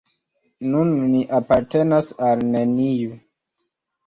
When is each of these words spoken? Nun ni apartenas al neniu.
Nun 0.71 0.93
ni 1.11 1.19
apartenas 1.39 2.09
al 2.29 2.43
neniu. 2.57 3.15